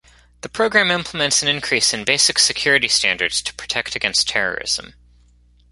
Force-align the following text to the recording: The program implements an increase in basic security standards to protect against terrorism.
The 0.41 0.49
program 0.49 0.89
implements 0.89 1.43
an 1.43 1.47
increase 1.47 1.93
in 1.93 2.05
basic 2.05 2.39
security 2.39 2.87
standards 2.87 3.39
to 3.43 3.53
protect 3.53 3.95
against 3.95 4.27
terrorism. 4.27 4.95